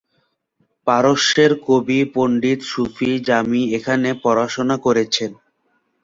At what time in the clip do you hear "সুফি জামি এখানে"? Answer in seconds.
2.71-4.09